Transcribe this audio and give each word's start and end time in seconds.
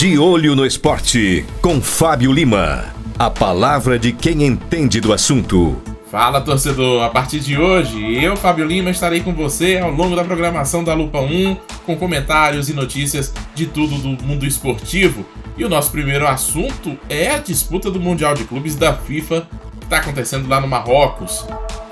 De 0.00 0.18
olho 0.18 0.56
no 0.56 0.64
esporte, 0.64 1.44
com 1.60 1.78
Fábio 1.78 2.32
Lima. 2.32 2.86
A 3.18 3.28
palavra 3.28 3.98
de 3.98 4.14
quem 4.14 4.46
entende 4.46 4.98
do 4.98 5.12
assunto. 5.12 5.76
Fala 6.10 6.40
torcedor, 6.40 7.02
a 7.02 7.10
partir 7.10 7.40
de 7.40 7.58
hoje 7.58 8.14
eu, 8.24 8.34
Fábio 8.34 8.64
Lima, 8.64 8.88
estarei 8.88 9.20
com 9.20 9.34
você 9.34 9.76
ao 9.76 9.90
longo 9.90 10.16
da 10.16 10.24
programação 10.24 10.82
da 10.82 10.94
Lupa 10.94 11.20
1, 11.20 11.54
com 11.84 11.96
comentários 11.96 12.70
e 12.70 12.72
notícias 12.72 13.30
de 13.54 13.66
tudo 13.66 13.96
do 13.98 14.24
mundo 14.24 14.46
esportivo. 14.46 15.22
E 15.54 15.66
o 15.66 15.68
nosso 15.68 15.90
primeiro 15.90 16.26
assunto 16.26 16.98
é 17.06 17.32
a 17.32 17.36
disputa 17.36 17.90
do 17.90 18.00
Mundial 18.00 18.32
de 18.32 18.44
Clubes 18.44 18.76
da 18.76 18.94
FIFA 18.94 19.46
que 19.80 19.84
está 19.84 19.98
acontecendo 19.98 20.48
lá 20.48 20.62
no 20.62 20.66
Marrocos. 20.66 21.44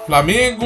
Flamengo. 0.07 0.65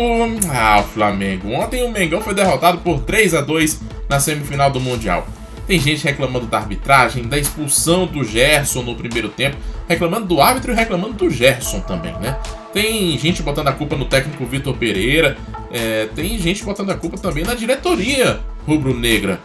Ah, 0.48 0.78
o 0.78 0.84
Flamengo. 0.84 1.50
Ontem 1.50 1.82
o 1.82 1.90
Mengão 1.90 2.20
foi 2.20 2.34
derrotado 2.34 2.78
por 2.78 3.00
3 3.00 3.34
a 3.34 3.40
2 3.40 3.80
na 4.08 4.20
semifinal 4.20 4.70
do 4.70 4.78
Mundial. 4.78 5.26
Tem 5.72 5.80
gente 5.80 6.04
reclamando 6.04 6.44
da 6.44 6.58
arbitragem, 6.58 7.26
da 7.26 7.38
expulsão 7.38 8.04
do 8.04 8.22
Gerson 8.22 8.82
no 8.82 8.94
primeiro 8.94 9.30
tempo, 9.30 9.56
reclamando 9.88 10.26
do 10.26 10.38
árbitro 10.38 10.70
e 10.70 10.74
reclamando 10.74 11.14
do 11.14 11.30
Gerson 11.30 11.80
também, 11.80 12.12
né? 12.20 12.38
Tem 12.74 13.16
gente 13.18 13.42
botando 13.42 13.68
a 13.68 13.72
culpa 13.72 13.96
no 13.96 14.04
técnico 14.04 14.44
Vitor 14.44 14.76
Pereira, 14.76 15.38
é, 15.70 16.10
tem 16.14 16.36
gente 16.36 16.62
botando 16.62 16.90
a 16.90 16.94
culpa 16.94 17.16
também 17.16 17.42
na 17.42 17.54
diretoria 17.54 18.40
rubro-negra. 18.66 19.40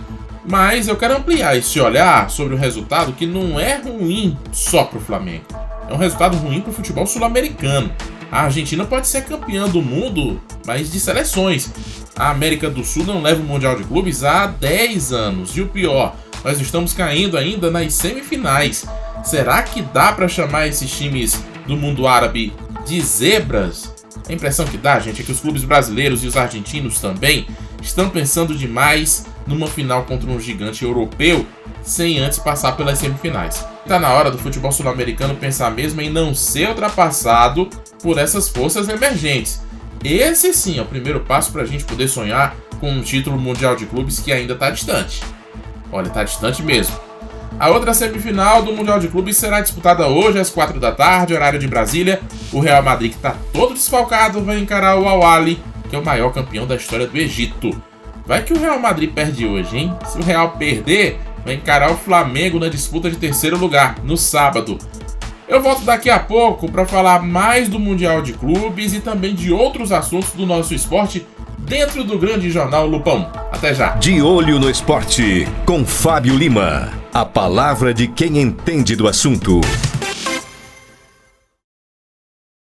Mas 0.45 0.89
eu 0.89 0.97
quero 0.97 1.15
ampliar 1.15 1.55
esse 1.55 1.79
olhar 1.79 2.29
sobre 2.29 2.55
o 2.55 2.57
resultado 2.57 3.13
que 3.13 3.25
não 3.25 3.57
é 3.57 3.77
ruim 3.77 4.37
só 4.51 4.83
para 4.83 4.97
o 4.97 5.01
Flamengo. 5.01 5.45
É 5.89 5.93
um 5.93 5.97
resultado 5.97 6.35
ruim 6.35 6.59
para 6.59 6.71
o 6.71 6.73
futebol 6.73 7.07
sul-americano. 7.07 7.89
A 8.29 8.41
Argentina 8.41 8.83
pode 8.83 9.07
ser 9.07 9.23
campeã 9.23 9.65
do 9.69 9.81
mundo, 9.81 10.41
mas 10.65 10.91
de 10.91 10.99
seleções. 10.99 11.71
A 12.17 12.31
América 12.31 12.69
do 12.69 12.83
Sul 12.83 13.05
não 13.05 13.21
leva 13.21 13.41
o 13.41 13.45
Mundial 13.45 13.75
de 13.75 13.83
Clubes 13.83 14.23
há 14.23 14.47
10 14.47 15.13
anos. 15.13 15.55
E 15.55 15.61
o 15.61 15.67
pior, 15.67 16.15
nós 16.43 16.59
estamos 16.59 16.91
caindo 16.91 17.37
ainda 17.37 17.69
nas 17.69 17.93
semifinais. 17.93 18.85
Será 19.23 19.61
que 19.61 19.81
dá 19.81 20.11
para 20.11 20.27
chamar 20.27 20.67
esses 20.67 20.89
times 20.89 21.39
do 21.67 21.77
mundo 21.77 22.07
árabe 22.07 22.53
de 22.87 22.99
zebras? 23.01 23.93
A 24.27 24.33
impressão 24.33 24.65
que 24.65 24.77
dá, 24.77 24.99
gente, 24.99 25.21
é 25.21 25.23
que 25.23 25.31
os 25.31 25.39
clubes 25.39 25.63
brasileiros 25.63 26.23
e 26.23 26.27
os 26.27 26.35
argentinos 26.35 26.99
também 26.99 27.47
estão 27.81 28.09
pensando 28.09 28.55
demais 28.55 29.25
numa 29.45 29.67
final 29.67 30.03
contra 30.03 30.29
um 30.29 30.39
gigante 30.39 30.83
europeu 30.83 31.45
sem 31.83 32.19
antes 32.19 32.39
passar 32.39 32.73
pelas 32.73 32.97
semifinais. 32.97 33.65
Está 33.83 33.99
na 33.99 34.11
hora 34.11 34.31
do 34.31 34.37
futebol 34.37 34.71
sul-americano 34.71 35.35
pensar 35.35 35.71
mesmo 35.71 36.01
em 36.01 36.09
não 36.09 36.33
ser 36.33 36.67
ultrapassado 36.67 37.69
por 38.01 38.17
essas 38.17 38.49
forças 38.49 38.89
emergentes. 38.89 39.61
Esse 40.03 40.53
sim 40.53 40.79
é 40.79 40.81
o 40.81 40.85
primeiro 40.85 41.21
passo 41.21 41.51
para 41.51 41.63
a 41.63 41.65
gente 41.65 41.83
poder 41.83 42.07
sonhar 42.07 42.55
com 42.79 42.91
um 42.91 43.01
título 43.01 43.37
mundial 43.39 43.75
de 43.75 43.85
clubes 43.85 44.19
que 44.19 44.31
ainda 44.31 44.53
está 44.53 44.69
distante. 44.69 45.21
Olha, 45.91 46.07
está 46.07 46.23
distante 46.23 46.61
mesmo. 46.61 46.97
A 47.59 47.69
outra 47.69 47.93
semifinal 47.93 48.61
do 48.61 48.71
Mundial 48.71 48.99
de 48.99 49.07
Clubes 49.07 49.35
será 49.35 49.61
disputada 49.61 50.07
hoje 50.07 50.37
às 50.37 50.49
4 50.49 50.79
da 50.79 50.91
tarde, 50.91 51.33
horário 51.33 51.57
de 51.57 51.67
Brasília. 51.67 52.21
O 52.51 52.59
Real 52.59 52.83
Madrid, 52.83 53.11
que 53.11 53.17
está 53.17 53.35
todo 53.51 53.73
desfalcado, 53.73 54.43
vai 54.43 54.59
encarar 54.59 54.99
o 54.99 55.07
Al-Ali, 55.07 55.59
que 55.89 55.95
é 55.95 55.99
o 55.99 56.05
maior 56.05 56.31
campeão 56.31 56.67
da 56.67 56.75
história 56.75 57.07
do 57.07 57.17
Egito. 57.17 57.81
Vai 58.27 58.43
que 58.43 58.53
o 58.53 58.59
Real 58.59 58.79
Madrid 58.79 59.11
perde 59.11 59.47
hoje, 59.47 59.75
hein? 59.75 59.93
Se 60.05 60.19
o 60.19 60.23
Real 60.23 60.51
perder, 60.51 61.19
vai 61.43 61.55
encarar 61.55 61.89
o 61.91 61.97
Flamengo 61.97 62.59
na 62.59 62.69
disputa 62.69 63.09
de 63.09 63.15
terceiro 63.15 63.57
lugar, 63.57 63.95
no 64.03 64.17
sábado. 64.17 64.77
Eu 65.47 65.61
volto 65.61 65.85
daqui 65.85 66.09
a 66.09 66.19
pouco 66.19 66.69
para 66.69 66.85
falar 66.85 67.23
mais 67.23 67.69
do 67.69 67.79
Mundial 67.79 68.21
de 68.21 68.33
Clubes 68.33 68.93
e 68.93 68.99
também 68.99 69.33
de 69.33 69.53
outros 69.53 69.93
assuntos 69.93 70.31
do 70.31 70.45
nosso 70.45 70.73
esporte 70.73 71.25
dentro 71.57 72.03
do 72.03 72.19
grande 72.19 72.51
jornal 72.51 72.85
Lupão. 72.85 73.31
Até 73.49 73.73
já. 73.73 73.91
De 73.95 74.21
olho 74.21 74.59
no 74.59 74.69
esporte, 74.69 75.47
com 75.65 75.85
Fábio 75.85 76.35
Lima. 76.35 76.91
A 77.13 77.23
palavra 77.23 77.93
de 77.93 78.09
quem 78.09 78.39
entende 78.39 78.93
do 78.93 79.07
assunto. 79.07 79.61